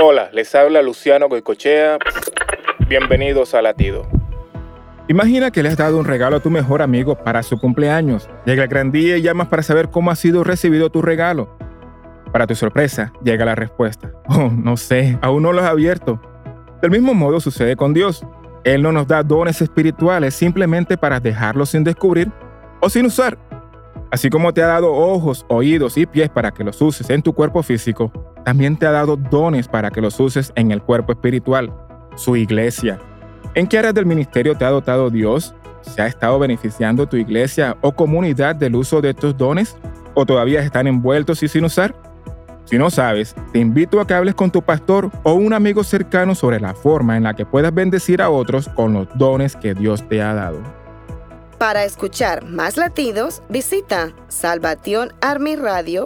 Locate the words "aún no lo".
15.20-15.62